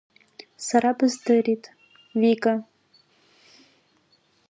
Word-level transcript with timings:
Сара 0.65 0.91
быздырит, 0.97 1.63
Вика! 2.21 2.55